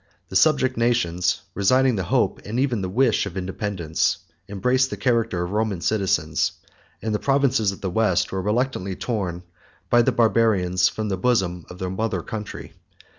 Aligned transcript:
The 0.29 0.35
subject 0.35 0.77
nations, 0.77 1.41
resigning 1.53 1.95
the 1.95 2.05
hope, 2.05 2.41
and 2.43 2.59
even 2.59 2.81
the 2.81 2.89
wish, 2.89 3.27
of 3.27 3.37
independence, 3.37 4.17
embraced 4.49 4.89
the 4.89 4.97
character 4.97 5.43
of 5.43 5.51
Roman 5.51 5.79
citizens; 5.79 6.53
and 7.03 7.13
the 7.13 7.19
provinces 7.19 7.71
of 7.71 7.81
the 7.81 7.91
West 7.91 8.31
were 8.31 8.41
reluctantly 8.41 8.95
torn 8.95 9.43
by 9.91 10.01
the 10.01 10.11
Barbarians 10.11 10.89
from 10.89 11.09
the 11.09 11.17
bosom 11.17 11.67
of 11.69 11.77
their 11.77 11.91
mother 11.91 12.23
country. 12.23 12.73